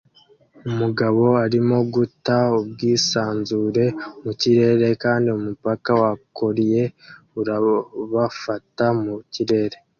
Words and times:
Umugabo 0.69 1.23
arimo 1.45 1.77
guta 1.95 2.37
ubwisanzure 2.59 3.85
mu 4.23 4.31
kirere 4.39 4.87
kandi 5.03 5.27
umupaka 5.37 5.91
wa 6.01 6.11
collie 6.37 6.83
urabafata 7.39 8.85
mu 9.01 9.15
kirere 9.33 9.77